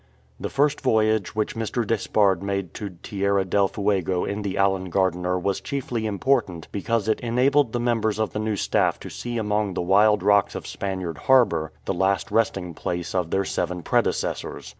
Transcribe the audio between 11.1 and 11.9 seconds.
Harbour